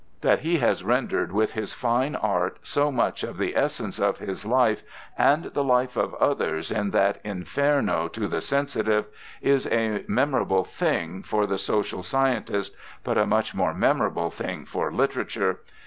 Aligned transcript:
That 0.21 0.39
he 0.39 0.57
has 0.57 0.83
rendered 0.83 1.31
with 1.31 1.53
his 1.53 1.73
fine 1.73 2.15
art 2.15 2.57
so 2.63 2.91
much 2.91 3.21
of 3.21 3.37
the 3.37 3.55
essence 3.55 3.99
of 3.99 4.17
his 4.17 4.47
life 4.47 4.81
and 5.15 5.43
the 5.53 5.63
life 5.63 5.95
of 5.95 6.15
others 6.15 6.71
in 6.71 6.89
that 6.89 7.21
inferno 7.23 8.07
to 8.07 8.27
the 8.27 8.41
sensitive, 8.41 9.05
is 9.43 9.67
a 9.67 10.03
memorable 10.07 10.63
thing 10.63 11.21
for 11.21 11.45
the 11.45 11.59
social 11.59 12.01
scientist, 12.01 12.75
but 13.03 13.19
a 13.19 13.27
much 13.27 13.53
more 13.53 13.75
memorable 13.75 14.31
thing 14.31 14.65
for 14.65 14.91
literature. 14.91 15.59